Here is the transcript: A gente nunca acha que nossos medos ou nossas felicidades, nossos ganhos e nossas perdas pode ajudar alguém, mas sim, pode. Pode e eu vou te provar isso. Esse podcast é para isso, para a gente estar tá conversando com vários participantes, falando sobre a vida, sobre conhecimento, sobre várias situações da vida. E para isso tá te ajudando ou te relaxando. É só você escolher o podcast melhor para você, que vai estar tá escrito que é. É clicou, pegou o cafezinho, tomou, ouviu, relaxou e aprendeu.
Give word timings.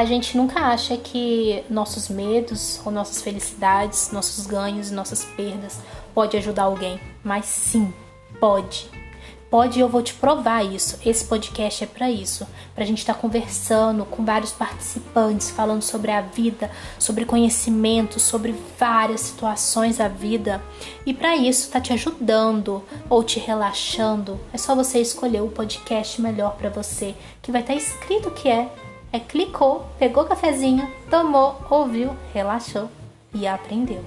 A 0.00 0.04
gente 0.06 0.34
nunca 0.34 0.60
acha 0.60 0.96
que 0.96 1.62
nossos 1.68 2.08
medos 2.08 2.80
ou 2.86 2.90
nossas 2.90 3.20
felicidades, 3.20 4.10
nossos 4.10 4.46
ganhos 4.46 4.90
e 4.90 4.94
nossas 4.94 5.26
perdas 5.26 5.78
pode 6.14 6.38
ajudar 6.38 6.62
alguém, 6.62 6.98
mas 7.22 7.44
sim, 7.44 7.92
pode. 8.40 8.88
Pode 9.50 9.78
e 9.78 9.82
eu 9.82 9.90
vou 9.90 10.00
te 10.00 10.14
provar 10.14 10.64
isso. 10.64 10.98
Esse 11.04 11.26
podcast 11.26 11.84
é 11.84 11.86
para 11.86 12.10
isso, 12.10 12.46
para 12.74 12.82
a 12.82 12.86
gente 12.86 13.00
estar 13.00 13.12
tá 13.12 13.20
conversando 13.20 14.06
com 14.06 14.24
vários 14.24 14.52
participantes, 14.52 15.50
falando 15.50 15.82
sobre 15.82 16.10
a 16.10 16.22
vida, 16.22 16.70
sobre 16.98 17.26
conhecimento, 17.26 18.18
sobre 18.18 18.54
várias 18.78 19.20
situações 19.20 19.98
da 19.98 20.08
vida. 20.08 20.62
E 21.04 21.12
para 21.12 21.36
isso 21.36 21.70
tá 21.70 21.78
te 21.78 21.92
ajudando 21.92 22.82
ou 23.10 23.22
te 23.22 23.38
relaxando. 23.38 24.40
É 24.50 24.56
só 24.56 24.74
você 24.74 24.98
escolher 24.98 25.42
o 25.42 25.48
podcast 25.48 26.22
melhor 26.22 26.56
para 26.56 26.70
você, 26.70 27.14
que 27.42 27.52
vai 27.52 27.60
estar 27.60 27.74
tá 27.74 27.78
escrito 27.78 28.30
que 28.30 28.48
é. 28.48 28.72
É 29.12 29.18
clicou, 29.18 29.86
pegou 29.98 30.22
o 30.22 30.26
cafezinho, 30.26 30.88
tomou, 31.10 31.56
ouviu, 31.68 32.16
relaxou 32.32 32.88
e 33.34 33.46
aprendeu. 33.46 34.04